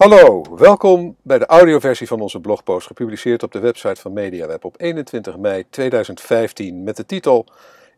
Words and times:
Hallo, 0.00 0.42
welkom 0.56 1.16
bij 1.22 1.38
de 1.38 1.46
audioversie 1.46 2.06
van 2.06 2.20
onze 2.20 2.40
blogpost 2.40 2.86
gepubliceerd 2.86 3.42
op 3.42 3.52
de 3.52 3.58
website 3.58 4.00
van 4.00 4.12
MediaWeb 4.12 4.64
op 4.64 4.74
21 4.78 5.36
mei 5.36 5.64
2015 5.70 6.82
met 6.82 6.96
de 6.96 7.06
titel 7.06 7.46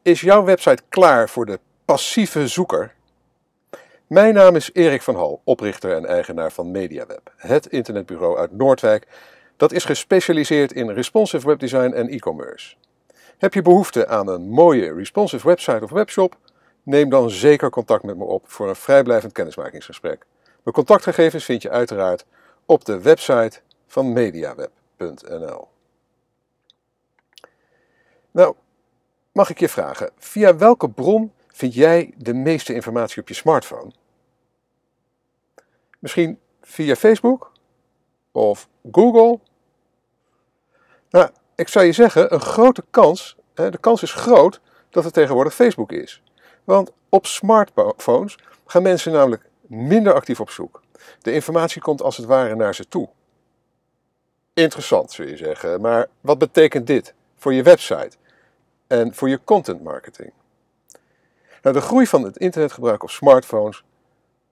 Is 0.03 0.21
jouw 0.21 0.45
website 0.45 0.83
klaar 0.89 1.29
voor 1.29 1.47
de 1.47 1.59
passieve 1.85 2.49
zoeker? 2.49 2.95
Mijn 4.07 4.35
naam 4.35 4.57
is 4.57 4.71
Erik 4.73 5.03
van 5.03 5.15
Hal, 5.15 5.41
oprichter 5.45 5.97
en 5.97 6.07
eigenaar 6.07 6.53
van 6.53 6.71
MediaWeb, 6.71 7.33
het 7.37 7.67
internetbureau 7.67 8.39
uit 8.39 8.53
Noordwijk 8.53 9.07
dat 9.57 9.73
is 9.73 9.85
gespecialiseerd 9.85 10.73
in 10.73 10.91
responsive 10.91 11.47
webdesign 11.47 11.93
en 11.93 12.09
e-commerce. 12.09 12.75
Heb 13.39 13.55
je 13.55 13.63
behoefte 13.63 14.07
aan 14.07 14.29
een 14.29 14.49
mooie 14.49 14.95
responsive 14.95 15.47
website 15.47 15.85
of 15.85 15.91
webshop? 15.91 16.37
Neem 16.83 17.09
dan 17.09 17.31
zeker 17.31 17.71
contact 17.71 18.03
met 18.03 18.17
me 18.17 18.25
op 18.25 18.45
voor 18.47 18.69
een 18.69 18.77
vrijblijvend 18.77 19.33
kennismakingsgesprek. 19.33 20.27
Mijn 20.63 20.75
contactgegevens 20.75 21.45
vind 21.45 21.63
je 21.63 21.71
uiteraard 21.71 22.25
op 22.67 22.85
de 22.85 23.01
website 23.01 23.61
van 23.87 24.13
mediaweb.nl. 24.13 25.69
Nou, 28.31 28.55
mag 29.33 29.51
ik 29.51 29.59
je 29.59 29.69
vragen, 29.69 30.11
via 30.19 30.57
welke 30.57 30.91
bron 30.91 31.33
vind 31.47 31.75
jij 31.75 32.15
de 32.17 32.35
meeste 32.35 32.75
informatie 32.75 33.21
op 33.21 33.29
je 33.29 33.35
smartphone? 33.35 33.93
Misschien 35.99 36.41
via 36.61 36.95
Facebook 36.95 37.53
of 38.33 38.69
Google? 38.93 39.39
Nou, 41.11 41.31
ik 41.55 41.69
zou 41.69 41.85
je 41.85 41.93
zeggen, 41.93 42.35
een 42.35 42.41
grote 42.41 42.85
kans, 42.91 43.37
de 43.55 43.79
kans 43.81 44.03
is 44.03 44.13
groot 44.13 44.61
dat 44.91 45.05
het 45.05 45.13
tegenwoordig 45.13 45.55
Facebook 45.55 45.93
is. 45.93 46.23
Want 46.65 46.93
op 47.09 47.27
smartphones 47.27 48.39
gaan 48.67 48.83
mensen 48.83 49.13
namelijk 49.13 49.51
minder 49.73 50.13
actief 50.15 50.41
op 50.41 50.51
zoek. 50.51 50.83
De 51.21 51.33
informatie 51.33 51.81
komt 51.81 52.03
als 52.03 52.17
het 52.17 52.27
ware 52.27 52.55
naar 52.55 52.75
ze 52.75 52.89
toe. 52.89 53.09
Interessant, 54.55 55.13
zul 55.13 55.27
je 55.27 55.37
zeggen. 55.37 55.81
Maar 55.81 56.09
wat 56.21 56.39
betekent 56.39 56.87
dit 56.87 57.15
voor 57.37 57.55
je 57.55 57.63
website 57.63 58.17
en 58.87 59.15
voor 59.15 59.29
je 59.29 59.41
content 59.45 59.83
marketing? 59.83 60.33
Nou, 61.63 61.77
de 61.77 61.83
groei 61.83 62.07
van 62.07 62.23
het 62.23 62.37
internetgebruik 62.37 63.03
op 63.03 63.11
smartphones 63.11 63.85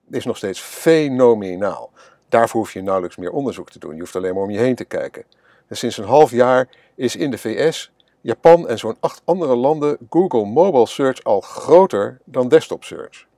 is 0.09 0.25
nog 0.25 0.37
steeds 0.37 0.59
fenomenaal. 0.59 1.91
Daarvoor 2.29 2.59
hoef 2.59 2.73
je 2.73 2.81
nauwelijks 2.81 3.15
meer 3.15 3.31
onderzoek 3.31 3.69
te 3.69 3.79
doen. 3.79 3.93
Je 3.93 3.99
hoeft 3.99 4.15
alleen 4.15 4.33
maar 4.33 4.43
om 4.43 4.49
je 4.49 4.59
heen 4.59 4.75
te 4.75 4.85
kijken. 4.85 5.23
En 5.67 5.77
sinds 5.77 5.97
een 5.97 6.05
half 6.05 6.31
jaar 6.31 6.67
is 6.95 7.15
in 7.15 7.31
de 7.31 7.37
VS, 7.37 7.91
Japan 8.21 8.67
en 8.67 8.77
zo'n 8.77 8.97
acht 8.99 9.21
andere 9.25 9.55
landen 9.55 9.97
Google 10.09 10.45
Mobile 10.45 10.87
Search 10.87 11.23
al 11.23 11.41
groter 11.41 12.19
dan 12.23 12.47
desktop 12.47 12.83
search. 12.83 13.29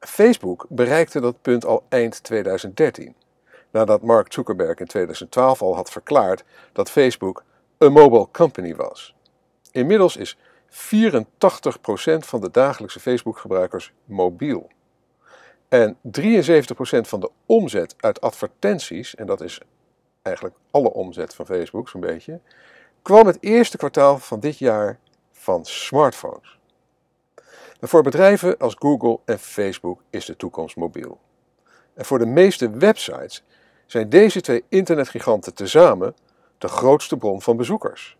Facebook 0.00 0.66
bereikte 0.68 1.20
dat 1.20 1.42
punt 1.42 1.64
al 1.64 1.84
eind 1.88 2.22
2013, 2.22 3.14
nadat 3.70 4.02
Mark 4.02 4.32
Zuckerberg 4.32 4.78
in 4.78 4.86
2012 4.86 5.62
al 5.62 5.74
had 5.74 5.90
verklaard 5.90 6.44
dat 6.72 6.90
Facebook 6.90 7.44
een 7.78 7.92
mobile 7.92 8.28
company 8.32 8.74
was. 8.74 9.14
Inmiddels 9.72 10.16
is 10.16 10.36
84% 10.70 10.70
van 12.18 12.40
de 12.40 12.50
dagelijkse 12.50 13.00
Facebook-gebruikers 13.00 13.92
mobiel. 14.04 14.70
En 15.68 15.96
73% 15.96 16.00
van 17.00 17.20
de 17.20 17.30
omzet 17.46 17.94
uit 17.98 18.20
advertenties, 18.20 19.14
en 19.14 19.26
dat 19.26 19.40
is 19.40 19.60
eigenlijk 20.22 20.56
alle 20.70 20.92
omzet 20.92 21.34
van 21.34 21.46
Facebook 21.46 21.88
zo'n 21.88 22.00
beetje, 22.00 22.40
kwam 23.02 23.26
het 23.26 23.38
eerste 23.40 23.76
kwartaal 23.76 24.18
van 24.18 24.40
dit 24.40 24.58
jaar 24.58 24.98
van 25.32 25.64
smartphones. 25.64 26.57
En 27.80 27.88
voor 27.88 28.02
bedrijven 28.02 28.58
als 28.58 28.76
Google 28.78 29.18
en 29.24 29.38
Facebook 29.38 30.02
is 30.10 30.24
de 30.24 30.36
toekomst 30.36 30.76
mobiel. 30.76 31.20
En 31.94 32.04
voor 32.04 32.18
de 32.18 32.26
meeste 32.26 32.70
websites 32.70 33.44
zijn 33.86 34.08
deze 34.08 34.40
twee 34.40 34.64
internetgiganten 34.68 35.54
tezamen 35.54 36.14
de 36.58 36.68
grootste 36.68 37.16
bron 37.16 37.42
van 37.42 37.56
bezoekers. 37.56 38.16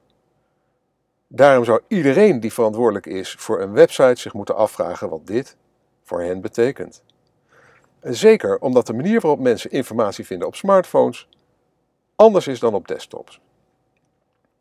Daarom 1.27 1.65
zou 1.65 1.81
iedereen 1.89 2.41
die 2.41 2.53
verantwoordelijk 2.53 3.07
is 3.07 3.33
voor 3.39 3.61
een 3.61 3.73
website 3.73 4.21
zich 4.21 4.33
moeten 4.33 4.57
afvragen 4.57 5.09
wat 5.09 5.27
dit 5.27 5.57
voor 6.03 6.23
hen 6.23 6.41
betekent. 6.41 7.03
En 8.01 8.15
zeker 8.15 8.59
omdat 8.59 8.87
de 8.87 8.93
manier 8.93 9.21
waarop 9.21 9.41
mensen 9.41 9.71
informatie 9.71 10.27
vinden 10.27 10.47
op 10.47 10.57
smartphones 10.57 11.29
anders 12.17 12.47
is 12.47 12.61
dan 12.61 12.75
op 12.75 12.89
desktops. 12.89 13.41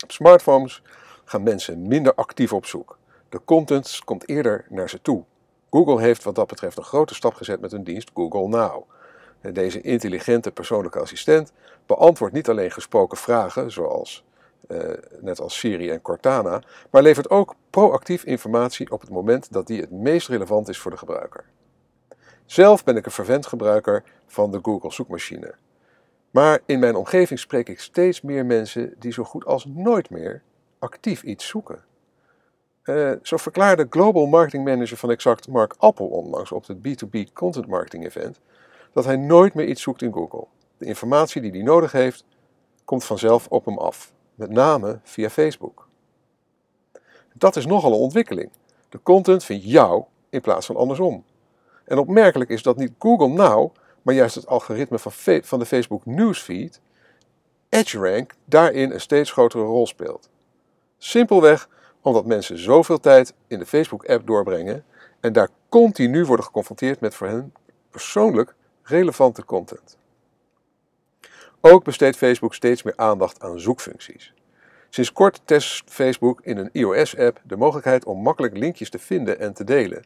Op 0.04 0.12
smartphones 0.12 0.82
gaan 1.26 1.44
mensen 1.44 1.88
minder 1.88 2.14
actief 2.14 2.54
op 2.54 2.66
zoek. 2.66 2.97
De 3.30 3.42
content 3.46 4.02
komt 4.06 4.30
eerder 4.30 4.66
naar 4.70 4.90
ze 4.90 5.02
toe. 5.02 5.24
Google 5.70 6.02
heeft 6.02 6.24
wat 6.24 6.36
dat 6.36 6.48
betreft 6.48 6.78
een 6.78 6.84
grote 6.84 7.16
stap 7.16 7.34
gezet 7.34 7.62
met 7.62 7.72
hun 7.72 7.84
dienst 7.84 8.12
Google 8.14 8.48
Now. 8.48 8.84
Deze 9.54 9.82
intelligente 9.82 10.52
persoonlijke 10.52 11.00
assistent 11.00 11.52
beantwoordt 11.86 12.34
niet 12.34 12.50
alleen 12.50 12.72
gesproken 12.72 13.18
vragen, 13.18 13.72
zoals 13.72 14.26
eh, 14.68 14.80
net 15.20 15.40
als 15.40 15.60
Siri 15.60 15.90
en 15.90 16.02
Cortana, 16.02 16.62
maar 16.92 17.02
levert 17.02 17.30
ook 17.30 17.56
proactief 17.70 18.24
informatie 18.24 18.92
op 18.92 19.02
het 19.02 19.10
moment 19.10 19.52
dat 19.54 19.68
die 19.68 19.82
het 19.82 19.92
meest 19.92 20.28
relevant 20.28 20.70
is 20.70 20.80
voor 20.80 20.92
de 20.92 20.98
gebruiker. 20.98 21.46
Zelf 22.46 22.84
ben 22.84 22.96
ik 22.96 23.06
een 23.06 23.12
vervent 23.12 23.46
gebruiker 23.46 24.04
van 24.26 24.52
de 24.52 24.60
Google 24.62 24.92
zoekmachine. 24.92 25.56
Maar 26.32 26.60
in 26.66 26.80
mijn 26.80 26.96
omgeving 26.96 27.40
spreek 27.40 27.70
ik 27.70 27.80
steeds 27.80 28.22
meer 28.22 28.46
mensen 28.46 28.94
die 29.00 29.12
zo 29.12 29.24
goed 29.24 29.46
als 29.46 29.66
nooit 29.66 30.10
meer 30.10 30.42
actief 30.80 31.24
iets 31.24 31.48
zoeken. 31.48 31.84
Uh, 32.90 33.12
zo 33.22 33.38
verklaarde 33.38 33.88
Global 33.90 34.26
Marketing 34.26 34.66
Manager 34.66 34.98
van 34.98 35.12
Exact 35.12 35.48
Mark 35.48 35.76
Appel 35.78 36.08
onlangs 36.08 36.52
op 36.52 36.68
het 36.68 36.78
B2B 36.78 37.34
Content 37.34 37.68
Marketing 37.68 38.06
Event 38.06 38.40
dat 38.94 39.06
hij 39.06 39.16
nooit 39.16 39.54
meer 39.54 39.66
iets 39.66 39.82
zoekt 39.82 40.02
in 40.02 40.14
Google. 40.14 40.48
De 40.78 40.86
informatie 40.86 41.42
die 41.42 41.52
hij 41.52 41.62
nodig 41.62 41.92
heeft, 41.92 42.26
komt 42.86 43.04
vanzelf 43.04 43.48
op 43.48 43.66
hem 43.66 43.78
af, 43.78 44.12
met 44.36 44.50
name 44.50 45.00
via 45.04 45.30
Facebook. 45.30 45.88
Dat 47.34 47.56
is 47.56 47.66
nogal 47.66 47.92
een 47.92 48.00
ontwikkeling. 48.00 48.50
De 48.90 49.00
content 49.04 49.44
vindt 49.44 49.64
jou 49.64 50.04
in 50.30 50.42
plaats 50.42 50.66
van 50.66 50.76
andersom. 50.76 51.24
En 51.86 51.98
opmerkelijk 51.98 52.50
is 52.50 52.64
dat 52.64 52.78
niet 52.78 52.94
Google 53.00 53.28
Now, 53.28 53.76
maar 54.02 54.16
juist 54.16 54.36
het 54.36 54.48
algoritme 54.48 55.00
van, 55.00 55.12
van 55.44 55.60
de 55.60 55.66
Facebook 55.66 56.06
Newsfeed, 56.06 56.82
EdgeRank, 57.70 58.34
daarin 58.46 58.92
een 58.92 59.02
steeds 59.02 59.32
grotere 59.32 59.64
rol 59.64 59.88
speelt. 59.88 60.30
Simpelweg 60.98 61.70
omdat 62.08 62.26
mensen 62.26 62.58
zoveel 62.58 63.00
tijd 63.00 63.34
in 63.48 63.60
de 63.60 63.66
Facebook-app 63.66 64.28
doorbrengen 64.28 64.86
en 65.20 65.34
daar 65.34 65.50
continu 65.70 66.26
worden 66.26 66.46
geconfronteerd 66.46 67.00
met 67.00 67.16
voor 67.16 67.28
hen 67.28 67.54
persoonlijk 67.90 68.56
relevante 68.84 69.46
content. 69.46 69.98
Ook 71.62 71.84
besteedt 71.84 72.18
Facebook 72.18 72.54
steeds 72.54 72.84
meer 72.84 72.94
aandacht 72.96 73.42
aan 73.42 73.60
zoekfuncties. 73.60 74.34
Sinds 74.90 75.12
kort 75.12 75.42
test 75.46 75.84
Facebook 75.86 76.42
in 76.42 76.58
een 76.58 76.70
iOS-app 76.72 77.42
de 77.44 77.56
mogelijkheid 77.56 78.06
om 78.06 78.22
makkelijk 78.22 78.58
linkjes 78.58 78.90
te 78.90 79.00
vinden 79.00 79.40
en 79.40 79.54
te 79.54 79.64
delen. 79.64 80.06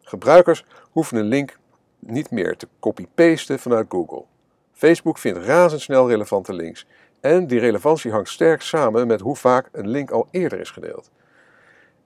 Gebruikers 0.00 0.64
hoeven 0.90 1.16
een 1.16 1.24
link 1.24 1.58
niet 1.98 2.30
meer 2.30 2.56
te 2.56 2.68
copy-pasten 2.80 3.58
vanuit 3.58 3.86
Google. 3.88 4.24
Facebook 4.72 5.18
vindt 5.18 5.38
razendsnel 5.38 6.08
relevante 6.08 6.52
links 6.52 6.86
en 7.20 7.46
die 7.46 7.60
relevantie 7.60 8.10
hangt 8.10 8.28
sterk 8.28 8.62
samen 8.62 9.06
met 9.06 9.20
hoe 9.20 9.36
vaak 9.36 9.68
een 9.72 9.88
link 9.88 10.10
al 10.10 10.28
eerder 10.30 10.60
is 10.60 10.70
gedeeld. 10.70 11.10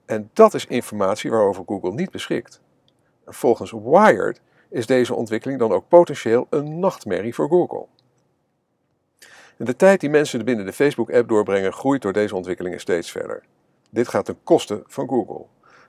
En 0.09 0.29
dat 0.33 0.53
is 0.53 0.65
informatie 0.65 1.31
waarover 1.31 1.63
Google 1.65 1.91
niet 1.91 2.11
beschikt. 2.11 2.61
Volgens 3.25 3.71
Wired 3.71 4.41
is 4.69 4.85
deze 4.85 5.15
ontwikkeling 5.15 5.59
dan 5.59 5.71
ook 5.71 5.87
potentieel 5.87 6.47
een 6.49 6.79
nachtmerrie 6.79 7.33
voor 7.33 7.47
Google. 7.47 7.85
De 9.57 9.75
tijd 9.75 9.99
die 9.99 10.09
mensen 10.09 10.45
binnen 10.45 10.65
de 10.65 10.73
Facebook-app 10.73 11.27
doorbrengen 11.27 11.73
groeit 11.73 12.01
door 12.01 12.13
deze 12.13 12.35
ontwikkelingen 12.35 12.79
steeds 12.79 13.11
verder. 13.11 13.43
Dit 13.89 14.07
gaat 14.07 14.25
ten 14.25 14.37
koste 14.43 14.83
van 14.85 15.07
Google. 15.07 15.45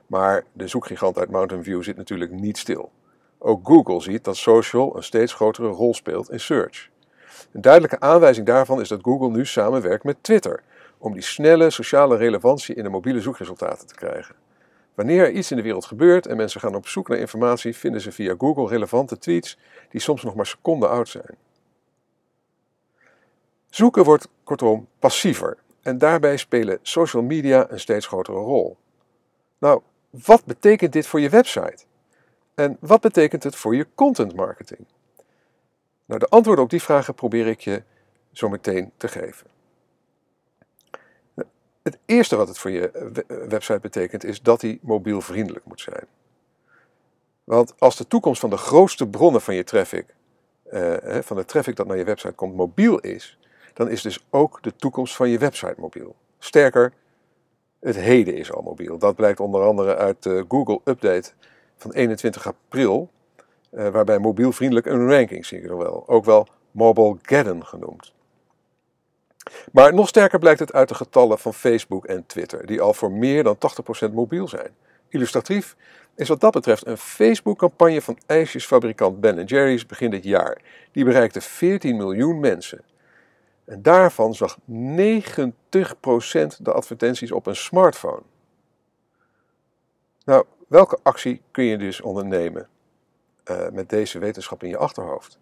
Maar 0.06 0.44
de 0.52 0.68
zoekgigant 0.68 1.18
uit 1.18 1.30
Mountain 1.30 1.64
View 1.64 1.82
zit 1.82 1.96
natuurlijk 1.96 2.30
niet 2.30 2.58
stil. 2.58 2.92
Ook 3.38 3.66
Google 3.66 4.00
ziet 4.00 4.24
dat 4.24 4.36
social 4.36 4.96
een 4.96 5.02
steeds 5.02 5.32
grotere 5.32 5.68
rol 5.68 5.94
speelt 5.94 6.30
in 6.30 6.40
search. 6.40 6.88
Een 7.52 7.60
duidelijke 7.60 8.00
aanwijzing 8.00 8.46
daarvan 8.46 8.80
is 8.80 8.88
dat 8.88 9.02
Google 9.02 9.30
nu 9.30 9.46
samenwerkt 9.46 10.04
met 10.04 10.22
Twitter 10.22 10.62
om 11.00 11.12
die 11.12 11.22
snelle 11.22 11.70
sociale 11.70 12.16
relevantie 12.16 12.74
in 12.74 12.82
de 12.82 12.88
mobiele 12.88 13.20
zoekresultaten 13.20 13.86
te 13.86 13.94
krijgen. 13.94 14.34
Wanneer 14.94 15.24
er 15.24 15.30
iets 15.30 15.50
in 15.50 15.56
de 15.56 15.62
wereld 15.62 15.84
gebeurt 15.84 16.26
en 16.26 16.36
mensen 16.36 16.60
gaan 16.60 16.74
op 16.74 16.88
zoek 16.88 17.08
naar 17.08 17.18
informatie, 17.18 17.76
vinden 17.76 18.00
ze 18.00 18.12
via 18.12 18.34
Google 18.38 18.68
relevante 18.68 19.18
tweets 19.18 19.58
die 19.88 20.00
soms 20.00 20.22
nog 20.22 20.34
maar 20.34 20.46
seconden 20.46 20.90
oud 20.90 21.08
zijn. 21.08 21.36
Zoeken 23.70 24.04
wordt 24.04 24.28
kortom 24.44 24.88
passiever 24.98 25.58
en 25.82 25.98
daarbij 25.98 26.36
spelen 26.36 26.78
social 26.82 27.22
media 27.22 27.70
een 27.70 27.80
steeds 27.80 28.06
grotere 28.06 28.38
rol. 28.38 28.76
Nou, 29.58 29.80
wat 30.10 30.44
betekent 30.44 30.92
dit 30.92 31.06
voor 31.06 31.20
je 31.20 31.28
website? 31.28 31.84
En 32.54 32.76
wat 32.80 33.00
betekent 33.00 33.42
het 33.42 33.56
voor 33.56 33.76
je 33.76 33.86
content 33.94 34.34
marketing? 34.34 34.86
Nou, 36.04 36.20
de 36.20 36.28
antwoorden 36.28 36.64
op 36.64 36.70
die 36.70 36.82
vragen 36.82 37.14
probeer 37.14 37.46
ik 37.46 37.60
je 37.60 37.82
zo 38.32 38.48
meteen 38.48 38.92
te 38.96 39.08
geven. 39.08 39.46
Het 41.82 41.98
eerste 42.06 42.36
wat 42.36 42.48
het 42.48 42.58
voor 42.58 42.70
je 42.70 43.12
website 43.48 43.80
betekent 43.80 44.24
is 44.24 44.42
dat 44.42 44.60
die 44.60 44.78
mobielvriendelijk 44.82 45.64
moet 45.64 45.80
zijn. 45.80 46.04
Want 47.44 47.74
als 47.78 47.96
de 47.96 48.06
toekomst 48.06 48.40
van 48.40 48.50
de 48.50 48.56
grootste 48.56 49.08
bronnen 49.08 49.40
van 49.40 49.54
je 49.54 49.64
traffic 49.64 50.14
eh, 50.70 51.18
van 51.20 51.36
de 51.36 51.44
traffic 51.44 51.76
dat 51.76 51.86
naar 51.86 51.96
je 51.96 52.04
website 52.04 52.32
komt 52.32 52.56
mobiel 52.56 52.98
is, 52.98 53.38
dan 53.74 53.88
is 53.88 54.02
dus 54.02 54.24
ook 54.30 54.62
de 54.62 54.76
toekomst 54.76 55.16
van 55.16 55.28
je 55.28 55.38
website 55.38 55.74
mobiel. 55.76 56.14
Sterker, 56.38 56.92
het 57.80 57.96
heden 57.96 58.34
is 58.34 58.52
al 58.52 58.62
mobiel. 58.62 58.98
Dat 58.98 59.14
blijkt 59.14 59.40
onder 59.40 59.62
andere 59.62 59.96
uit 59.96 60.22
de 60.22 60.44
Google 60.48 60.80
Update 60.84 61.30
van 61.76 61.92
21 61.92 62.46
april, 62.46 63.10
uh, 63.72 63.88
waarbij 63.88 64.18
mobielvriendelijk 64.18 64.86
een 64.86 65.08
ranking 65.08 65.46
zie 65.46 65.62
wel, 65.62 66.08
ook 66.08 66.24
wel 66.24 66.48
Mobile 66.70 67.16
Geddon 67.22 67.66
genoemd. 67.66 68.12
Maar 69.72 69.94
nog 69.94 70.08
sterker 70.08 70.38
blijkt 70.38 70.60
het 70.60 70.72
uit 70.72 70.88
de 70.88 70.94
getallen 70.94 71.38
van 71.38 71.54
Facebook 71.54 72.06
en 72.06 72.26
Twitter, 72.26 72.66
die 72.66 72.80
al 72.80 72.94
voor 72.94 73.12
meer 73.12 73.42
dan 73.42 73.56
80% 74.10 74.12
mobiel 74.12 74.48
zijn. 74.48 74.70
Illustratief 75.08 75.76
is 76.14 76.28
wat 76.28 76.40
dat 76.40 76.52
betreft 76.52 76.86
een 76.86 76.96
Facebook-campagne 76.96 78.02
van 78.02 78.18
ijsjesfabrikant 78.26 79.20
Ben 79.20 79.44
Jerry's 79.44 79.86
begin 79.86 80.10
dit 80.10 80.24
jaar. 80.24 80.60
Die 80.92 81.04
bereikte 81.04 81.40
14 81.40 81.96
miljoen 81.96 82.40
mensen. 82.40 82.84
En 83.64 83.82
daarvan 83.82 84.34
zag 84.34 84.58
90% 84.58 84.62
de 86.58 86.72
advertenties 86.72 87.32
op 87.32 87.46
een 87.46 87.56
smartphone. 87.56 88.22
Nou, 90.24 90.44
welke 90.68 90.98
actie 91.02 91.42
kun 91.50 91.64
je 91.64 91.78
dus 91.78 92.00
ondernemen 92.00 92.68
uh, 93.44 93.68
met 93.68 93.88
deze 93.88 94.18
wetenschap 94.18 94.62
in 94.62 94.68
je 94.68 94.76
achterhoofd? 94.76 95.38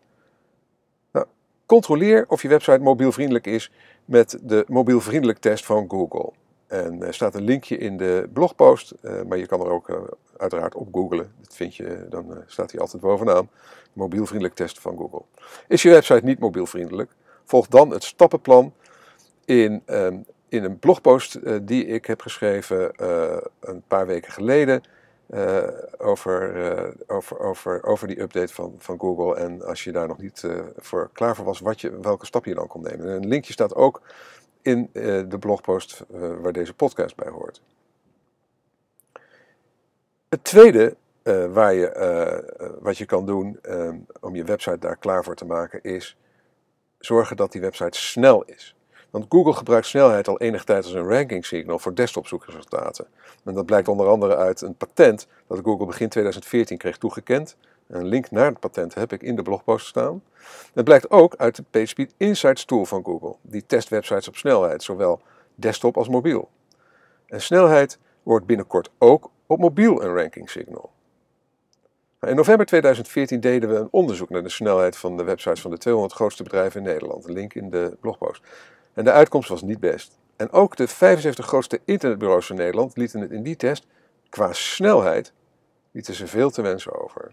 Controleer 1.69 2.25
of 2.29 2.43
je 2.43 2.49
website 2.49 2.79
mobielvriendelijk 2.79 3.47
is 3.47 3.70
met 4.05 4.38
de 4.43 4.65
mobielvriendelijk 4.69 5.38
test 5.38 5.67
van 5.67 5.85
Google. 5.88 6.32
En 6.67 7.03
er 7.03 7.15
staat 7.15 7.35
een 7.35 7.44
linkje 7.44 7.79
in 7.79 7.97
de 7.97 8.29
blogpost, 8.32 8.94
uh, 9.03 9.23
maar 9.23 9.38
je 9.38 9.47
kan 9.47 9.61
er 9.61 9.70
ook 9.70 9.88
uh, 9.88 9.97
uiteraard 10.37 10.75
op 10.75 10.88
googlen. 10.93 11.32
Dat 11.41 11.55
vind 11.55 11.76
je, 11.76 12.06
dan 12.11 12.43
staat 12.47 12.70
hij 12.70 12.81
altijd 12.81 13.03
bovenaan. 13.03 13.50
Mobielvriendelijk 13.93 14.55
test 14.55 14.81
van 14.81 14.97
Google. 14.97 15.23
Is 15.67 15.82
je 15.82 15.91
website 15.91 16.25
niet 16.25 16.38
mobielvriendelijk? 16.38 17.11
Volg 17.44 17.67
dan 17.67 17.91
het 17.91 18.05
stappenplan 18.05 18.73
in, 19.44 19.82
um, 19.87 20.25
in 20.49 20.65
een 20.65 20.79
blogpost 20.79 21.38
die 21.67 21.87
ik 21.87 22.06
heb 22.06 22.20
geschreven 22.20 22.93
een 23.61 23.82
paar 23.87 24.06
weken 24.06 24.32
geleden. 24.32 24.82
Over, 25.98 26.94
over, 27.06 27.38
over, 27.38 27.84
over 27.84 28.06
die 28.08 28.20
update 28.20 28.54
van, 28.54 28.75
van 28.78 28.98
Google. 28.98 29.36
En 29.36 29.62
als 29.62 29.84
je 29.84 29.92
daar 29.92 30.08
nog 30.08 30.19
niet 30.19 30.44
voor 30.76 31.10
klaar 31.12 31.36
voor 31.36 31.44
was, 31.44 31.60
wat 31.60 31.80
je, 31.80 32.00
welke 32.00 32.26
stap 32.26 32.44
je 32.44 32.54
dan 32.54 32.66
kon 32.66 32.82
nemen. 32.82 33.06
En 33.06 33.12
een 33.12 33.28
linkje 33.28 33.52
staat 33.52 33.75
ook 33.75 34.02
in 34.62 34.90
de 34.92 35.36
blogpost 35.40 36.04
waar 36.40 36.52
deze 36.52 36.75
podcast 36.75 37.16
bij 37.16 37.30
hoort. 37.30 37.62
Het 40.28 40.44
tweede 40.44 40.96
waar 41.52 41.74
je, 41.74 42.78
wat 42.81 42.98
je 42.98 43.04
kan 43.04 43.26
doen 43.26 43.60
om 44.20 44.34
je 44.34 44.44
website 44.44 44.78
daar 44.78 44.96
klaar 44.96 45.24
voor 45.24 45.34
te 45.34 45.46
maken 45.46 45.82
is 45.82 46.16
zorgen 46.98 47.36
dat 47.36 47.52
die 47.52 47.60
website 47.60 47.98
snel 47.98 48.44
is. 48.44 48.76
Want 49.10 49.26
Google 49.28 49.52
gebruikt 49.52 49.87
snelheid 49.87 50.28
al 50.28 50.40
enig 50.40 50.64
tijd 50.64 50.84
als 50.84 50.94
een 50.94 51.08
ranking 51.08 51.46
signal 51.46 51.78
voor 51.78 51.94
desktop 51.94 52.26
zoekresultaten. 52.26 53.06
En 53.44 53.55
dat 53.55 53.66
blijkt 53.66 53.88
onder 53.88 54.06
andere 54.06 54.37
uit 54.37 54.60
een 54.60 54.75
patent 54.75 55.26
dat 55.46 55.60
Google 55.62 55.87
begin 55.87 56.08
2014 56.08 56.78
kreeg 56.78 56.99
toegekend. 56.99 57.56
Een 57.87 58.06
link 58.06 58.31
naar 58.31 58.46
het 58.46 58.60
patent 58.60 58.94
heb 58.94 59.12
ik 59.12 59.22
in 59.22 59.37
de 59.37 59.43
blogpost 59.43 59.87
staan. 59.87 60.22
Het 60.75 60.84
blijkt 60.84 61.10
ook 61.10 61.34
uit 61.37 61.56
de 61.56 61.64
PageSpeed 61.70 62.14
Insights 62.16 62.64
tool 62.64 62.84
van 62.84 63.05
Google. 63.05 63.37
Die 63.43 63.66
test 63.66 63.88
websites 63.88 64.28
op 64.28 64.37
snelheid, 64.37 64.82
zowel 64.82 65.20
desktop 65.55 65.96
als 65.96 66.08
mobiel. 66.08 66.49
En 67.26 67.40
snelheid 67.40 67.99
wordt 68.22 68.46
binnenkort 68.46 68.90
ook 68.99 69.31
op 69.46 69.58
mobiel 69.58 70.02
een 70.02 70.14
ranking 70.14 70.50
signal. 70.50 70.90
In 72.20 72.37
november 72.37 72.66
2014 72.66 73.40
deden 73.40 73.69
we 73.69 73.76
een 73.76 73.88
onderzoek 73.90 74.31
naar 74.31 74.43
de 74.43 74.49
snelheid 74.49 74.96
van 74.96 75.16
de 75.16 75.25
websites 75.25 75.60
van 75.60 75.70
de 75.70 75.78
200 75.78 76.14
grootste 76.14 76.43
bedrijven 76.43 76.81
in 76.81 76.87
Nederland. 76.87 77.28
Link 77.28 77.55
in 77.55 77.70
de 77.70 77.96
blogpost. 78.00 78.43
En 78.98 79.04
de 79.04 79.12
uitkomst 79.12 79.48
was 79.48 79.62
niet 79.62 79.80
best. 79.80 80.18
En 80.36 80.50
ook 80.50 80.76
de 80.76 80.88
75 80.88 81.46
grootste 81.46 81.80
internetbureaus 81.84 82.46
van 82.46 82.56
Nederland 82.56 82.96
lieten 82.96 83.20
het 83.20 83.30
in 83.30 83.42
die 83.42 83.56
test 83.56 83.86
qua 84.28 84.52
snelheid 84.52 85.32
lieten 85.90 86.14
ze 86.14 86.26
veel 86.26 86.50
te 86.50 86.62
wensen 86.62 87.00
over. 87.02 87.32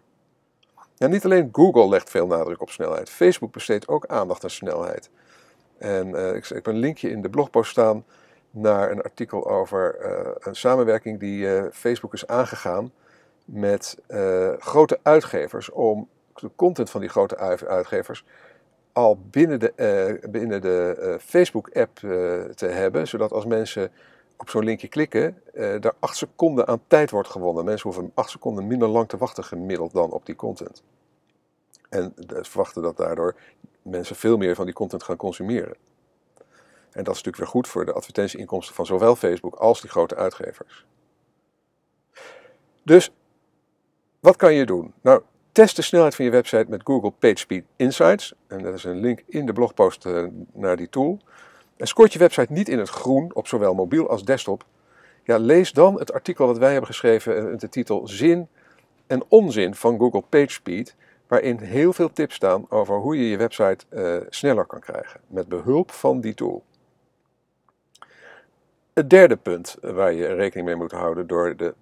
Ja, 0.95 1.07
niet 1.07 1.25
alleen 1.25 1.49
Google 1.51 1.87
legt 1.89 2.09
veel 2.09 2.27
nadruk 2.27 2.61
op 2.61 2.69
snelheid. 2.69 3.09
Facebook 3.09 3.51
besteedt 3.51 3.87
ook 3.87 4.05
aandacht 4.05 4.43
aan 4.43 4.49
snelheid. 4.49 5.09
En 5.77 6.09
uh, 6.09 6.35
ik, 6.35 6.43
ik 6.43 6.49
heb 6.49 6.65
een 6.65 6.77
linkje 6.77 7.09
in 7.09 7.21
de 7.21 7.29
blogpost 7.29 7.71
staan 7.71 8.05
naar 8.51 8.91
een 8.91 9.01
artikel 9.01 9.49
over 9.49 9.97
uh, 10.01 10.31
een 10.39 10.55
samenwerking 10.55 11.19
die 11.19 11.45
uh, 11.45 11.63
Facebook 11.71 12.13
is 12.13 12.27
aangegaan 12.27 12.91
met 13.45 13.97
grote 14.59 14.99
uitgevers 15.01 15.69
om 15.69 16.09
de 16.33 16.49
content 16.55 16.89
van 16.89 17.01
die 17.01 17.09
grote 17.09 17.37
uitgevers 17.67 18.25
al 18.95 19.19
binnen 19.29 19.59
de, 19.59 20.19
binnen 20.29 20.61
de 20.61 21.17
Facebook-app 21.21 21.97
te 22.55 22.65
hebben, 22.65 23.07
zodat 23.07 23.31
als 23.31 23.45
mensen 23.45 23.91
op 24.37 24.49
zo'n 24.49 24.63
linkje 24.63 24.87
klikken, 24.87 25.41
daar 25.53 25.93
acht 25.99 26.17
seconden 26.17 26.67
aan 26.67 26.81
tijd 26.87 27.11
wordt 27.11 27.29
gewonnen. 27.29 27.65
Mensen 27.65 27.89
hoeven 27.89 28.11
acht 28.13 28.29
seconden 28.29 28.67
minder 28.67 28.87
lang 28.87 29.07
te 29.09 29.17
wachten 29.17 29.43
gemiddeld 29.43 29.93
dan 29.93 30.11
op 30.11 30.25
die 30.25 30.35
content. 30.35 30.83
En 31.89 32.13
verwachten 32.27 32.81
dat 32.81 32.97
daardoor 32.97 33.35
mensen 33.81 34.15
veel 34.15 34.37
meer 34.37 34.55
van 34.55 34.65
die 34.65 34.73
content 34.73 35.03
gaan 35.03 35.15
consumeren. 35.15 35.75
En 36.91 37.03
dat 37.03 37.15
is 37.15 37.23
natuurlijk 37.23 37.37
weer 37.37 37.47
goed 37.47 37.67
voor 37.67 37.85
de 37.85 37.93
advertentieinkomsten 37.93 38.75
van 38.75 38.85
zowel 38.85 39.15
Facebook 39.15 39.55
als 39.55 39.81
die 39.81 39.89
grote 39.89 40.15
uitgevers. 40.15 40.85
Dus 42.83 43.11
wat 44.19 44.35
kan 44.35 44.53
je 44.53 44.65
doen? 44.65 44.93
Nou, 45.01 45.21
test 45.55 45.75
de 45.75 45.81
snelheid 45.81 46.15
van 46.15 46.25
je 46.25 46.31
website 46.31 46.65
met 46.67 46.81
Google 46.83 47.11
PageSpeed 47.11 47.63
Insights. 47.75 48.33
En 48.47 48.63
dat 48.63 48.73
is 48.73 48.83
een 48.83 48.99
link 48.99 49.23
in 49.27 49.45
de 49.45 49.53
blogpost 49.53 50.05
uh, 50.05 50.27
naar 50.53 50.77
die 50.77 50.89
tool. 50.89 51.19
En 51.77 51.87
scoort 51.87 52.13
je 52.13 52.19
website 52.19 52.53
niet 52.53 52.69
in 52.69 52.79
het 52.79 52.89
groen 52.89 53.35
op 53.35 53.47
zowel 53.47 53.73
mobiel 53.73 54.09
als 54.09 54.23
desktop, 54.23 54.65
ja, 55.23 55.37
lees 55.37 55.71
dan 55.71 55.99
het 55.99 56.13
artikel 56.13 56.47
dat 56.47 56.57
wij 56.57 56.71
hebben 56.71 56.87
geschreven 56.87 57.49
met 57.49 57.61
de 57.61 57.69
titel 57.69 58.07
Zin 58.07 58.47
en 59.07 59.23
onzin 59.27 59.75
van 59.75 59.97
Google 59.97 60.21
PageSpeed, 60.29 60.95
waarin 61.27 61.59
heel 61.59 61.93
veel 61.93 62.11
tips 62.11 62.35
staan 62.35 62.65
over 62.69 62.95
hoe 62.95 63.17
je 63.17 63.29
je 63.29 63.37
website 63.37 63.85
uh, 63.89 64.17
sneller 64.29 64.65
kan 64.65 64.79
krijgen 64.79 65.19
met 65.27 65.47
behulp 65.47 65.91
van 65.91 66.21
die 66.21 66.33
tool. 66.33 66.63
Het 68.93 69.09
derde 69.09 69.35
punt 69.35 69.77
waar 69.81 70.13
je 70.13 70.25
rekening 70.25 70.67
mee 70.67 70.75
moet 70.75 70.91
houden 70.91 71.27
door, 71.27 71.55
de, 71.55 71.73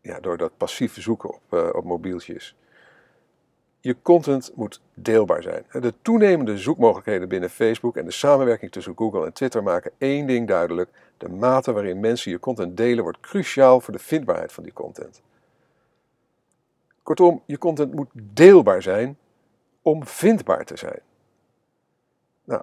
ja, 0.00 0.20
door 0.20 0.36
dat 0.36 0.56
passief 0.56 1.02
zoeken 1.02 1.34
op, 1.34 1.72
op 1.72 1.84
mobieltjes. 1.84 2.56
Je 3.82 3.96
content 4.02 4.52
moet 4.54 4.80
deelbaar 4.94 5.42
zijn. 5.42 5.64
De 5.70 5.94
toenemende 6.02 6.58
zoekmogelijkheden 6.58 7.28
binnen 7.28 7.50
Facebook 7.50 7.96
en 7.96 8.04
de 8.04 8.10
samenwerking 8.10 8.72
tussen 8.72 8.96
Google 8.96 9.24
en 9.24 9.32
Twitter 9.32 9.62
maken 9.62 9.92
één 9.98 10.26
ding 10.26 10.48
duidelijk. 10.48 10.90
De 11.16 11.28
mate 11.28 11.72
waarin 11.72 12.00
mensen 12.00 12.30
je 12.30 12.38
content 12.38 12.76
delen 12.76 13.02
wordt 13.02 13.20
cruciaal 13.20 13.80
voor 13.80 13.92
de 13.92 13.98
vindbaarheid 13.98 14.52
van 14.52 14.62
die 14.62 14.72
content. 14.72 15.22
Kortom, 17.02 17.42
je 17.46 17.58
content 17.58 17.94
moet 17.94 18.10
deelbaar 18.12 18.82
zijn 18.82 19.18
om 19.82 20.06
vindbaar 20.06 20.64
te 20.64 20.76
zijn. 20.76 21.00
Nou, 22.44 22.62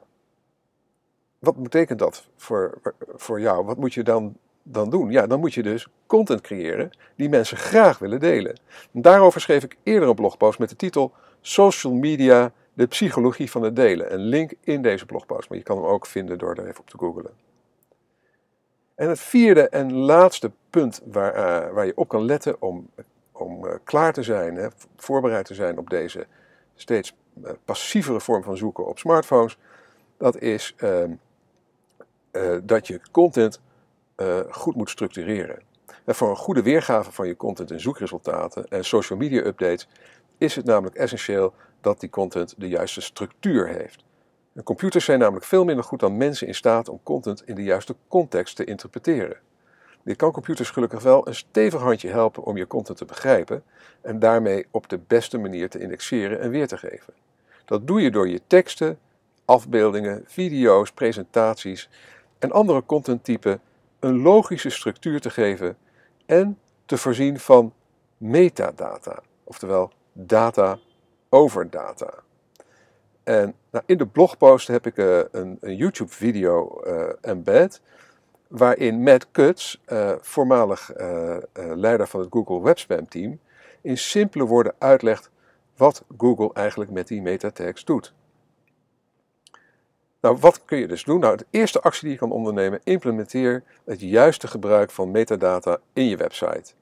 wat 1.40 1.64
betekent 1.64 2.00
dat 2.00 2.28
voor, 2.36 2.80
voor 3.16 3.42
jou? 3.42 3.66
Wat 3.66 3.78
moet 3.78 3.94
je 3.94 4.04
dan, 4.04 4.38
dan 4.72 4.90
doen? 4.90 5.12
Ja, 5.12 5.28
dan 5.28 5.40
moet 5.40 5.54
je 5.54 5.64
dus 5.64 5.88
content 6.06 6.42
creëren 6.42 6.90
die 7.16 7.30
mensen 7.30 7.58
graag 7.58 8.00
willen 8.00 8.20
delen. 8.20 8.60
En 8.94 9.02
daarover 9.02 9.42
schreef 9.42 9.64
ik 9.64 9.78
eerder 9.84 10.10
een 10.10 10.16
blogpost 10.16 10.60
met 10.60 10.70
de 10.70 10.76
titel 10.76 11.12
Social 11.42 11.94
Media, 11.94 12.52
de 12.74 12.86
psychologie 12.86 13.52
van 13.52 13.62
het 13.62 13.76
delen. 13.76 14.14
Een 14.14 14.20
link 14.20 14.54
in 14.64 14.82
deze 14.82 15.06
blogpost, 15.06 15.50
maar 15.50 15.58
je 15.58 15.64
kan 15.64 15.78
hem 15.78 15.86
ook 15.86 16.06
vinden 16.06 16.38
door 16.38 16.56
er 16.56 16.68
even 16.68 16.80
op 16.80 16.90
te 16.90 16.98
googlen. 16.98 17.32
En 18.96 19.10
het 19.10 19.20
vierde 19.20 19.70
en 19.70 19.94
laatste 19.94 20.52
punt 20.70 21.02
waar, 21.06 21.36
uh, 21.36 21.74
waar 21.74 21.86
je 21.86 21.98
op 21.98 22.08
kan 22.08 22.26
letten 22.26 22.62
om, 22.62 22.90
om 23.32 23.66
uh, 23.66 23.72
klaar 23.84 24.14
te 24.14 24.24
zijn, 24.24 24.56
hè, 24.56 24.68
voorbereid 24.96 25.46
te 25.46 25.54
zijn 25.54 25.78
op 25.78 25.90
deze 25.90 26.28
steeds 26.76 27.16
uh, 27.44 27.52
passievere 27.66 28.20
vorm 28.20 28.44
van 28.44 28.58
zoeken 28.58 28.88
op 28.88 29.00
smartphones, 29.00 29.58
dat 30.18 30.40
is 30.40 30.74
ehm, 30.78 31.12
dat 32.64 32.88
je 32.88 33.02
content 33.12 33.62
uh, 34.22 34.40
goed 34.50 34.76
moet 34.76 34.90
structureren. 34.90 35.62
En 36.06 36.16
voor 36.16 36.30
een 36.30 36.36
goede 36.36 36.62
weergave 36.62 37.12
van 37.12 37.28
je 37.28 37.36
content 37.36 37.72
en 37.72 37.80
zoekresultaten 37.80 38.68
en 38.68 38.86
social 38.86 39.20
media 39.20 39.46
updates 39.46 39.88
is 40.38 40.56
het 40.56 40.66
namelijk 40.66 40.96
essentieel 40.96 41.54
dat 41.82 42.00
die 42.00 42.10
content 42.10 42.54
de 42.58 42.68
juiste 42.68 43.02
structuur 43.02 43.68
heeft. 43.68 44.04
Computers 44.64 45.06
zijn 45.06 45.20
namelijk 45.20 45.46
veel 45.46 45.64
minder 45.64 45.84
goed 45.84 46.00
dan 46.00 46.18
mensen 46.18 46.48
in 46.48 46.56
staat 46.56 46.90
om 46.90 47.00
content 47.04 47.48
in 47.48 47.56
de 47.56 47.64
juiste 47.64 47.96
context 48.08 48.56
te 48.56 48.64
interpreteren. 48.64 49.38
Dit 50.04 50.18
kan 50.18 50.32
computers 50.32 50.70
gelukkig 50.70 51.02
wel 51.02 51.28
een 51.28 51.36
stevig 51.36 51.82
handje 51.82 52.10
helpen 52.10 52.44
om 52.44 52.58
je 52.58 52.68
content 52.68 52.98
te 52.98 53.06
begrijpen 53.06 53.64
en 54.02 54.20
daarmee 54.20 54.66
op 54.72 54.90
de 54.90 55.00
beste 55.08 55.38
manier 55.38 55.70
te 55.70 55.80
indexeren 55.80 56.40
en 56.40 56.50
weer 56.50 56.68
te 56.68 56.78
geven. 56.78 57.14
Dat 57.66 57.88
doe 57.88 58.02
je 58.02 58.12
door 58.12 58.28
je 58.28 58.42
teksten, 58.48 59.00
afbeeldingen, 59.46 60.24
video's, 60.26 60.92
presentaties 60.92 61.90
en 62.40 62.52
andere 62.52 62.84
contenttypen 62.86 63.62
een 64.00 64.22
logische 64.22 64.70
structuur 64.70 65.22
te 65.22 65.30
geven 65.30 65.78
en 66.26 66.60
te 66.86 66.98
voorzien 66.98 67.40
van 67.40 67.74
metadata, 68.18 69.22
oftewel 69.44 69.92
data 70.14 70.80
over 71.30 71.70
data. 71.70 72.14
En 73.24 73.56
nou, 73.72 73.84
in 73.88 73.98
de 73.98 74.08
blogpost 74.08 74.68
heb 74.68 74.86
ik 74.86 74.98
uh, 74.98 75.20
een, 75.32 75.58
een 75.62 75.76
YouTube-video 75.76 76.82
uh, 76.86 77.04
embed. 77.22 77.82
Waarin 78.48 79.04
Matt 79.04 79.32
Cutts, 79.32 79.82
uh, 79.88 80.12
voormalig 80.20 80.92
leider 81.54 82.08
van 82.08 82.20
het 82.20 82.30
Google 82.32 82.62
Webspam 82.62 83.08
team, 83.08 83.40
in 83.82 83.98
simpele 83.98 84.46
woorden 84.46 84.74
uitlegt 84.78 85.30
wat 85.78 86.04
Google 86.18 86.50
eigenlijk 86.54 86.92
met 86.92 87.08
die 87.08 87.22
metatags 87.22 87.86
doet. 87.86 88.14
Nou, 90.22 90.38
wat 90.40 90.66
kun 90.66 90.78
je 90.78 90.88
dus 90.88 91.04
doen? 91.04 91.20
Nou, 91.20 91.38
de 91.38 91.46
eerste 91.50 91.82
actie 91.82 92.04
die 92.04 92.12
je 92.12 92.18
kan 92.18 92.32
ondernemen, 92.32 92.80
implementeer 92.84 93.64
het 93.86 94.02
juiste 94.02 94.48
gebruik 94.48 94.92
van 94.92 95.12
metadata 95.12 95.78
in 95.94 96.06
je 96.06 96.18
website. 96.18 96.74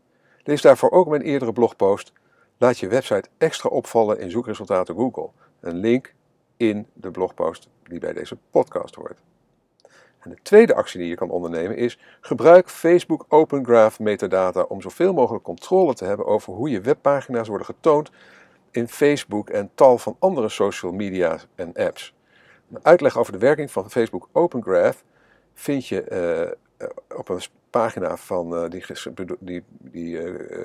Lees 0.44 0.62
daarvoor 0.62 0.91
ook 0.91 1.08
mijn 1.08 1.22
eerdere 1.22 1.53
blogpost. 1.53 2.13
Laat 2.58 2.79
je 2.79 2.88
website 2.88 3.29
extra 3.38 3.70
opvallen 3.70 4.20
in 4.20 4.32
zoekresultaten 4.32 4.96
Google. 4.96 5.29
Een 5.60 5.77
link 5.77 6.13
in 6.58 6.88
de 6.94 7.12
blogpost 7.12 7.67
die 7.84 8.00
bij 8.00 8.13
deze 8.13 8.38
podcast 8.51 8.96
hoort. 8.96 9.20
En 10.20 10.29
de 10.29 10.38
tweede 10.41 10.75
actie 10.75 11.00
die 11.00 11.10
je 11.10 11.15
kan 11.15 11.29
ondernemen 11.29 11.77
is 11.77 12.00
gebruik 12.22 12.70
Facebook 12.70 13.25
Open 13.29 13.65
Graph 13.65 14.00
metadata 14.00 14.62
om 14.62 14.82
zoveel 14.82 15.13
mogelijk 15.13 15.44
controle 15.44 15.94
te 15.94 16.06
hebben 16.06 16.25
over 16.25 16.53
hoe 16.53 16.70
je 16.70 16.82
webpagina's 16.82 17.48
worden 17.48 17.67
getoond 17.67 18.10
in 18.72 18.88
Facebook 18.88 19.50
en 19.50 19.70
tal 19.75 19.98
van 19.98 20.15
andere 20.20 20.50
social 20.50 20.91
media 20.91 21.39
en 21.56 21.74
apps. 21.74 22.16
Een 22.71 22.86
uitleg 22.86 23.17
over 23.17 23.31
de 23.31 23.38
werking 23.38 23.71
van 23.71 23.91
Facebook 23.91 24.29
Open 24.31 24.63
Graph 24.63 25.03
vind 25.53 25.88
je 25.88 26.55
uh, 26.79 26.88
op 27.17 27.29
een 27.29 27.41
pagina 27.69 28.17
van, 28.17 28.63
uh, 28.63 28.69
die, 28.69 28.86
die, 29.39 29.63
die 29.79 30.19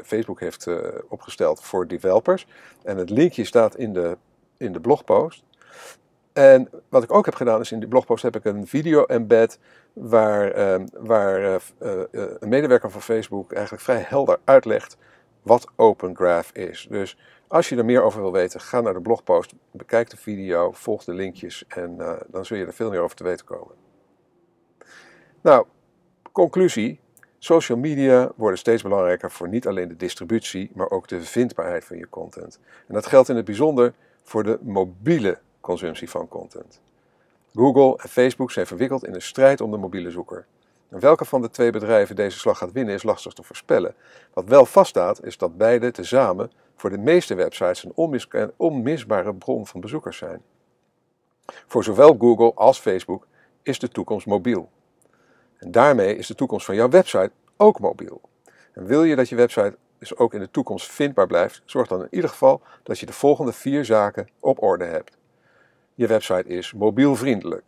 Facebook 0.05 0.41
heeft 0.41 0.67
opgesteld 1.09 1.63
voor 1.63 1.87
developers. 1.87 2.47
En 2.85 2.97
het 2.97 3.11
linkje 3.11 3.45
staat 3.45 3.77
in 3.77 3.93
de, 3.93 4.17
in 4.57 4.73
de 4.73 4.81
blogpost. 4.81 5.45
En 6.33 6.69
wat 6.89 7.03
ik 7.03 7.13
ook 7.13 7.25
heb 7.25 7.35
gedaan 7.35 7.61
is 7.61 7.73
in 7.73 7.79
die 7.79 7.89
blogpost 7.89 8.23
heb 8.23 8.37
ik 8.37 8.45
een 8.45 8.67
video 8.67 9.05
embed 9.05 9.59
waar, 9.93 10.81
waar 10.93 11.63
een 12.41 12.49
medewerker 12.49 12.91
van 12.91 13.03
Facebook 13.03 13.53
eigenlijk 13.53 13.83
vrij 13.85 14.05
helder 14.07 14.39
uitlegt 14.45 14.97
wat 15.43 15.67
Open 15.77 16.17
Graph 16.17 16.53
is. 16.53 16.87
Dus 16.91 17.17
als 17.53 17.69
je 17.69 17.77
er 17.77 17.85
meer 17.85 18.03
over 18.03 18.21
wil 18.21 18.33
weten, 18.33 18.61
ga 18.61 18.81
naar 18.81 18.93
de 18.93 19.01
blogpost, 19.01 19.55
bekijk 19.71 20.11
de 20.11 20.17
video, 20.17 20.71
volg 20.73 21.05
de 21.05 21.15
linkjes 21.15 21.65
en 21.69 21.97
uh, 21.99 22.13
dan 22.27 22.45
zul 22.45 22.57
je 22.57 22.67
er 22.67 22.73
veel 22.73 22.91
meer 22.91 23.01
over 23.01 23.17
te 23.17 23.25
weten 23.25 23.47
komen. 23.47 23.75
Nou, 25.41 25.67
conclusie. 26.33 27.01
Social 27.39 27.79
media 27.79 28.33
worden 28.37 28.59
steeds 28.59 28.83
belangrijker 28.83 29.31
voor 29.31 29.49
niet 29.49 29.67
alleen 29.67 29.89
de 29.89 29.97
distributie, 29.97 30.71
maar 30.75 30.91
ook 30.91 31.09
de 31.09 31.23
vindbaarheid 31.23 31.85
van 31.85 31.97
je 31.97 32.09
content. 32.09 32.61
En 32.89 32.95
dat 32.95 33.07
geldt 33.07 33.29
in 33.29 33.37
het 33.37 33.45
bijzonder 33.45 33.95
voor 34.23 34.43
de 34.43 34.59
mobiele 34.63 35.39
consumptie 35.61 36.11
van 36.11 36.29
content. 36.29 36.81
Google 37.55 37.99
en 38.03 38.09
Facebook 38.09 38.51
zijn 38.51 38.67
verwikkeld 38.67 39.05
in 39.05 39.15
een 39.15 39.23
strijd 39.23 39.61
om 39.61 39.71
de 39.71 39.77
mobiele 39.77 40.11
zoeker. 40.11 40.47
En 40.89 41.01
welke 41.01 41.25
van 41.25 41.43
de 41.43 41.51
twee 41.51 41.71
bedrijven 41.71 42.17
deze 42.17 42.39
slag 42.39 42.59
gaat 42.59 42.73
winnen 42.73 42.95
is 42.95 43.03
lastig 43.03 43.33
te 43.33 43.43
voorspellen. 43.43 43.95
Wat 44.33 44.49
wel 44.49 44.67
vaststaat 44.67 45.25
is 45.25 45.39
dat 45.39 45.57
beide 45.57 45.91
tezamen 45.91 46.51
voor 46.77 46.91
de 46.91 46.99
meeste 46.99 47.35
websites 47.35 47.85
een 47.85 48.53
onmisbare 48.57 49.35
bron 49.35 49.67
van 49.67 49.81
bezoekers 49.81 50.17
zijn. 50.17 50.43
Voor 51.67 51.85
zowel 51.85 52.17
Google 52.19 52.55
als 52.55 52.79
Facebook 52.79 53.27
is 53.63 53.79
de 53.79 53.89
toekomst 53.89 54.27
mobiel. 54.27 54.71
En 55.59 55.71
daarmee 55.71 56.17
is 56.17 56.27
de 56.27 56.35
toekomst 56.35 56.67
van 56.67 56.75
jouw 56.75 56.89
website 56.89 57.31
ook 57.57 57.81
mobiel. 57.81 58.21
En 58.73 58.87
wil 58.87 59.05
je 59.05 59.17
dat 59.17 59.29
je 59.29 59.37
website 59.37 59.77
dus 59.99 60.17
ook 60.17 60.35
in 60.35 60.41
de 60.41 60.51
toekomst 60.51 60.91
vindbaar 60.91 61.27
blijft, 61.27 61.63
zorg 61.65 61.89
dan 61.89 62.01
in 62.01 62.09
ieder 62.11 62.31
geval 62.31 62.63
dat 62.83 62.99
je 62.99 63.07
de 63.07 63.13
volgende 63.13 63.53
vier 63.53 63.85
zaken 63.85 64.29
op 64.41 64.63
orde 64.63 64.85
hebt. 64.85 65.17
Je 65.95 66.07
website 66.07 66.49
is 66.49 66.73
mobielvriendelijk. 66.73 67.65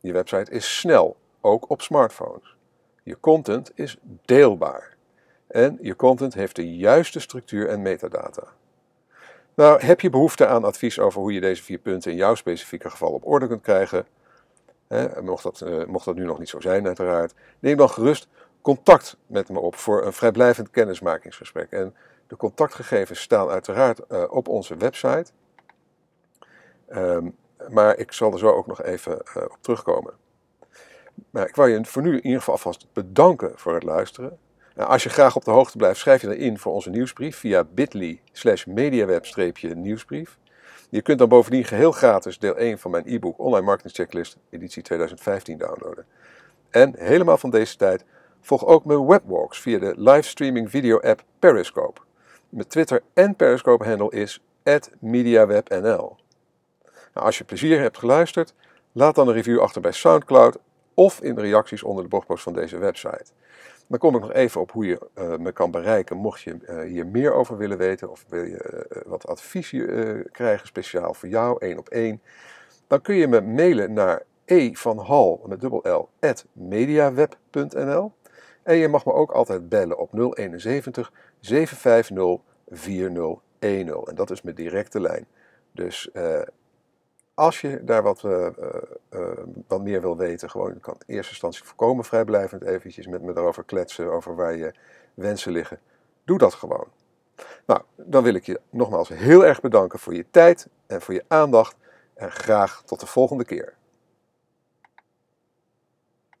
Je 0.00 0.12
website 0.12 0.50
is 0.50 0.78
snel, 0.78 1.16
ook 1.40 1.70
op 1.70 1.82
smartphones. 1.82 2.56
Je 3.02 3.20
content 3.20 3.70
is 3.74 3.96
deelbaar. 4.24 4.96
En 5.52 5.78
je 5.80 5.96
content 5.96 6.34
heeft 6.34 6.56
de 6.56 6.76
juiste 6.76 7.20
structuur 7.20 7.68
en 7.68 7.82
metadata. 7.82 8.42
Nou, 9.54 9.84
heb 9.84 10.00
je 10.00 10.10
behoefte 10.10 10.46
aan 10.46 10.64
advies 10.64 10.98
over 10.98 11.20
hoe 11.20 11.32
je 11.32 11.40
deze 11.40 11.62
vier 11.62 11.78
punten 11.78 12.10
in 12.10 12.16
jouw 12.16 12.34
specifieke 12.34 12.90
geval 12.90 13.12
op 13.12 13.26
orde 13.26 13.46
kunt 13.46 13.62
krijgen? 13.62 14.06
Hè, 14.88 15.22
mocht, 15.22 15.42
dat, 15.42 15.62
uh, 15.66 15.84
mocht 15.84 16.04
dat 16.04 16.14
nu 16.14 16.24
nog 16.24 16.38
niet 16.38 16.48
zo 16.48 16.60
zijn, 16.60 16.86
uiteraard. 16.86 17.34
Neem 17.58 17.76
dan 17.76 17.90
gerust 17.90 18.28
contact 18.60 19.16
met 19.26 19.48
me 19.48 19.58
op 19.58 19.76
voor 19.76 20.06
een 20.06 20.12
vrijblijvend 20.12 20.70
kennismakingsgesprek. 20.70 21.70
En 21.70 21.94
de 22.26 22.36
contactgegevens 22.36 23.20
staan 23.20 23.48
uiteraard 23.48 24.00
uh, 24.08 24.24
op 24.28 24.48
onze 24.48 24.76
website. 24.76 25.30
Um, 26.94 27.36
maar 27.68 27.96
ik 27.96 28.12
zal 28.12 28.32
er 28.32 28.38
zo 28.38 28.48
ook 28.48 28.66
nog 28.66 28.82
even 28.82 29.22
uh, 29.36 29.42
op 29.42 29.58
terugkomen. 29.60 30.14
Maar 31.30 31.48
ik 31.48 31.56
wil 31.56 31.66
je 31.66 31.84
voor 31.84 32.02
nu 32.02 32.10
in 32.10 32.24
ieder 32.24 32.38
geval 32.38 32.54
alvast 32.54 32.86
bedanken 32.92 33.52
voor 33.54 33.74
het 33.74 33.82
luisteren. 33.82 34.38
Nou, 34.76 34.88
als 34.90 35.02
je 35.02 35.08
graag 35.08 35.36
op 35.36 35.44
de 35.44 35.50
hoogte 35.50 35.76
blijft, 35.76 36.00
schrijf 36.00 36.20
je 36.20 36.26
dan 36.26 36.36
in 36.36 36.58
voor 36.58 36.72
onze 36.72 36.90
nieuwsbrief 36.90 37.36
via 37.36 37.64
bit.ly 37.64 38.20
slash 38.32 38.64
mediaweb-nieuwsbrief. 38.64 40.38
Je 40.90 41.02
kunt 41.02 41.18
dan 41.18 41.28
bovendien 41.28 41.64
geheel 41.64 41.92
gratis 41.92 42.38
deel 42.38 42.56
1 42.56 42.78
van 42.78 42.90
mijn 42.90 43.04
e-book 43.06 43.38
Online 43.38 43.66
Marketing 43.66 43.94
Checklist 43.94 44.36
editie 44.50 44.82
2015 44.82 45.58
downloaden. 45.58 46.06
En 46.70 46.94
helemaal 46.98 47.38
van 47.38 47.50
deze 47.50 47.76
tijd 47.76 48.04
volg 48.40 48.66
ook 48.66 48.84
mijn 48.84 49.06
webwalks 49.06 49.60
via 49.60 49.78
de 49.78 49.94
livestreaming 49.96 50.70
video 50.70 51.00
app 51.00 51.22
Periscope. 51.38 52.00
Mijn 52.48 52.68
Twitter 52.68 53.02
en 53.14 53.36
Periscope 53.36 53.84
handle 53.84 54.10
is 54.10 54.42
@mediawebnl. 54.98 56.16
Nou, 57.14 57.26
als 57.26 57.38
je 57.38 57.44
plezier 57.44 57.80
hebt 57.80 57.98
geluisterd, 57.98 58.54
laat 58.92 59.14
dan 59.14 59.28
een 59.28 59.34
review 59.34 59.60
achter 59.60 59.80
bij 59.80 59.92
SoundCloud 59.92 60.58
of 60.94 61.20
in 61.20 61.34
de 61.34 61.40
reacties 61.40 61.82
onder 61.82 62.02
de 62.02 62.08
blogpost 62.08 62.42
van 62.42 62.52
deze 62.52 62.78
website. 62.78 63.24
Dan 63.92 64.00
kom 64.00 64.14
ik 64.14 64.20
nog 64.20 64.32
even 64.32 64.60
op 64.60 64.72
hoe 64.72 64.86
je 64.86 65.08
uh, 65.18 65.36
me 65.36 65.52
kan 65.52 65.70
bereiken 65.70 66.16
mocht 66.16 66.40
je 66.40 66.56
uh, 66.68 66.80
hier 66.80 67.06
meer 67.06 67.32
over 67.32 67.56
willen 67.56 67.78
weten 67.78 68.10
of 68.10 68.24
wil 68.28 68.44
je 68.44 68.86
uh, 68.90 69.02
wat 69.06 69.26
advies 69.26 69.70
krijgen 70.30 70.66
speciaal 70.66 71.14
voor 71.14 71.28
jou, 71.28 71.56
één 71.58 71.78
op 71.78 71.88
één. 71.88 72.22
Dan 72.86 73.00
kun 73.00 73.14
je 73.14 73.28
me 73.28 73.40
mailen 73.40 73.92
naar 73.92 74.22
e 74.44 74.74
van 74.74 74.98
hal 74.98 75.44
met 75.46 75.60
dubbel 75.60 75.80
l 75.88 76.26
at 76.26 76.46
mediaweb.nl 76.52 78.12
en 78.62 78.76
je 78.76 78.88
mag 78.88 79.04
me 79.04 79.12
ook 79.12 79.30
altijd 79.30 79.68
bellen 79.68 79.98
op 79.98 80.34
071 80.34 81.12
750 81.40 82.44
4010 82.68 83.40
en 84.04 84.14
dat 84.14 84.30
is 84.30 84.42
mijn 84.42 84.56
directe 84.56 85.00
lijn. 85.00 85.26
Dus 85.72 86.10
als 87.34 87.60
je 87.60 87.84
daar 87.84 88.02
wat, 88.02 88.22
uh, 88.22 88.46
uh, 89.10 89.28
wat 89.66 89.82
meer 89.82 90.00
wil 90.00 90.16
weten, 90.16 90.50
gewoon 90.50 90.80
kan 90.80 90.94
in 91.06 91.14
eerste 91.14 91.30
instantie 91.30 91.64
voorkomen 91.64 92.04
vrijblijvend 92.04 92.62
eventjes 92.62 93.06
met 93.06 93.22
me 93.22 93.30
erover 93.30 93.64
kletsen, 93.64 94.12
over 94.12 94.34
waar 94.34 94.56
je 94.56 94.74
wensen 95.14 95.52
liggen. 95.52 95.78
Doe 96.24 96.38
dat 96.38 96.54
gewoon. 96.54 96.86
Nou, 97.66 97.82
dan 97.96 98.22
wil 98.22 98.34
ik 98.34 98.46
je 98.46 98.60
nogmaals 98.70 99.08
heel 99.08 99.46
erg 99.46 99.60
bedanken 99.60 99.98
voor 99.98 100.14
je 100.14 100.26
tijd 100.30 100.68
en 100.86 101.02
voor 101.02 101.14
je 101.14 101.24
aandacht 101.28 101.76
en 102.14 102.32
graag 102.32 102.82
tot 102.84 103.00
de 103.00 103.06
volgende 103.06 103.44
keer. 103.44 103.74